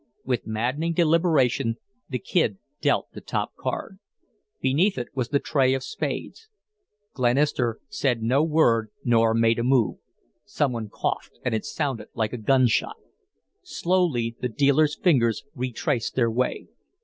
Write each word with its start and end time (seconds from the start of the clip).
With 0.25 0.47
maddening 0.47 0.93
deliberation 0.93 1.75
the 2.09 2.17
Kid 2.17 2.57
dealt 2.81 3.11
the 3.11 3.21
top 3.21 3.53
card. 3.55 3.99
Beneath 4.59 4.97
it 4.97 5.09
was 5.13 5.29
the 5.29 5.37
trey 5.37 5.75
of 5.75 5.83
spades. 5.83 6.49
Glenister 7.13 7.77
said 7.87 8.23
no 8.23 8.41
word 8.41 8.89
nor 9.03 9.35
made 9.35 9.59
a 9.59 9.63
move. 9.63 9.97
Some 10.43 10.71
one 10.71 10.89
coughed, 10.89 11.37
and 11.45 11.53
it 11.53 11.65
sounded 11.65 12.07
like 12.15 12.33
a 12.33 12.37
gunshot. 12.37 12.95
Slowly 13.61 14.35
the 14.41 14.49
dealer's 14.49 14.97
fingers 14.97 15.43
retraced 15.53 16.15
their 16.15 16.31
way. 16.31 16.65